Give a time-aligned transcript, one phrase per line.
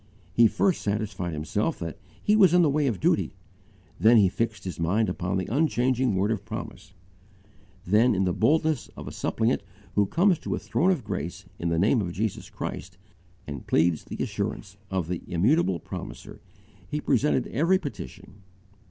[0.33, 3.35] He first satisfied himself that he was in the way of duty;
[3.99, 6.95] then he fixed his mind upon the unchanging word of promise;
[7.85, 9.61] then, in the boldness of a suppliant
[9.93, 12.97] who comes to a throne of grace in the name of Jesus Christ
[13.45, 16.41] and pleads the assurance of the immutable Promiser,
[16.89, 18.41] he presented every petition.